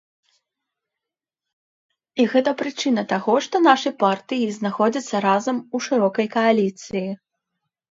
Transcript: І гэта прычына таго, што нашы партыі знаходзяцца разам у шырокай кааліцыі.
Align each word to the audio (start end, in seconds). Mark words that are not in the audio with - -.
І 2.23 2.25
гэта 2.31 2.55
прычына 2.63 3.03
таго, 3.13 3.33
што 3.49 3.55
нашы 3.67 3.89
партыі 4.03 4.49
знаходзяцца 4.57 5.23
разам 5.29 5.63
у 5.75 5.85
шырокай 5.91 6.27
кааліцыі. 6.41 7.07